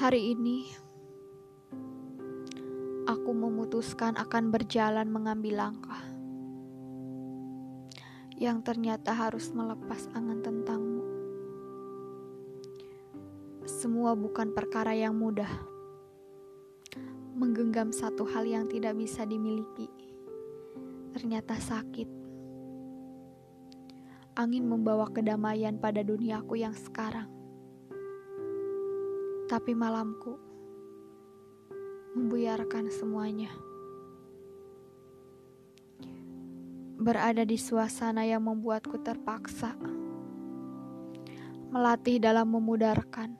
[0.00, 0.64] Hari ini,
[3.04, 6.00] aku memutuskan akan berjalan mengambil langkah
[8.32, 11.04] yang ternyata harus melepas angan tentangmu.
[13.68, 15.52] Semua bukan perkara yang mudah.
[17.36, 19.92] Menggenggam satu hal yang tidak bisa dimiliki,
[21.12, 22.08] ternyata sakit.
[24.32, 27.39] Angin membawa kedamaian pada duniaku yang sekarang
[29.50, 30.38] tapi malamku
[32.14, 33.50] membuyarkan semuanya.
[36.94, 39.74] Berada di suasana yang membuatku terpaksa
[41.74, 43.34] melatih dalam memudarkan.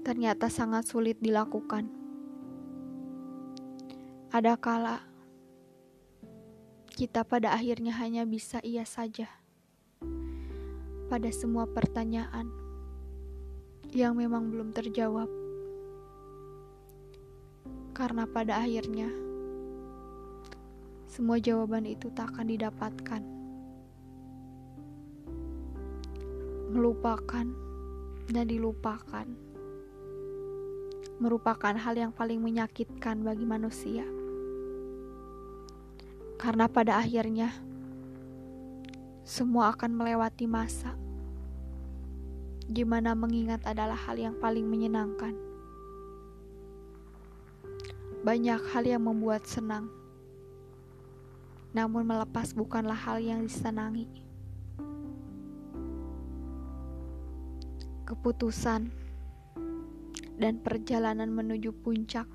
[0.00, 1.92] Ternyata sangat sulit dilakukan.
[4.32, 5.04] Ada kala
[6.96, 9.28] kita pada akhirnya hanya bisa iya saja
[11.12, 12.67] pada semua pertanyaan
[13.98, 15.26] yang memang belum terjawab.
[17.90, 19.10] Karena pada akhirnya
[21.10, 23.22] semua jawaban itu tak akan didapatkan.
[26.70, 27.46] Melupakan
[28.30, 29.26] dan dilupakan
[31.18, 34.06] merupakan hal yang paling menyakitkan bagi manusia.
[36.38, 37.50] Karena pada akhirnya
[39.26, 40.94] semua akan melewati masa
[42.68, 45.32] Gimana mengingat adalah hal yang paling menyenangkan.
[48.20, 49.88] Banyak hal yang membuat senang,
[51.72, 54.04] namun melepas bukanlah hal yang disenangi.
[58.04, 58.92] Keputusan
[60.36, 62.28] dan perjalanan menuju puncak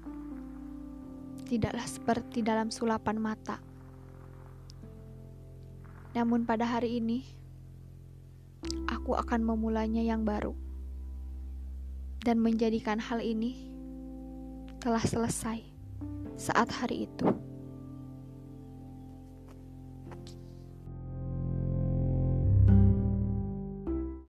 [1.46, 3.62] tidaklah seperti dalam sulapan mata.
[6.14, 7.43] Namun, pada hari ini
[8.88, 10.56] aku akan memulainya yang baru
[12.24, 13.68] dan menjadikan hal ini
[14.80, 15.60] telah selesai
[16.40, 17.28] saat hari itu.